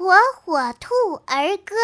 [0.00, 0.94] 火火兔
[1.26, 1.76] 儿歌。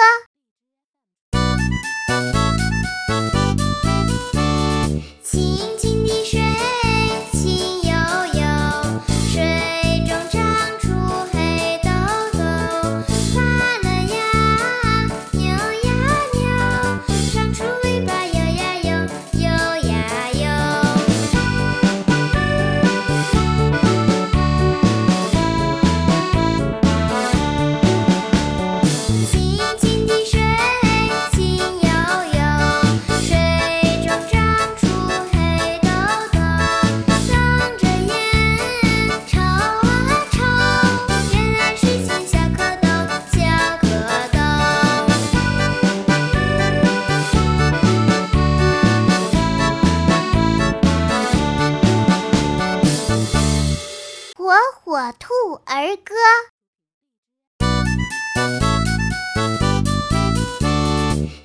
[54.46, 56.14] 火火兔儿歌。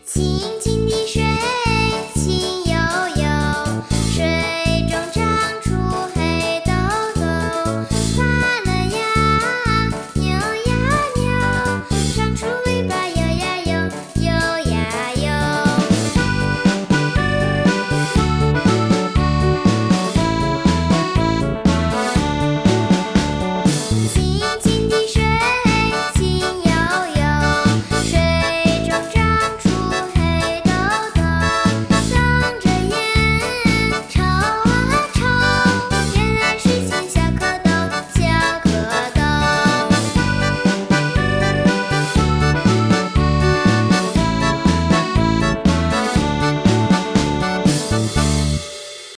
[0.05, 0.80] 轻轻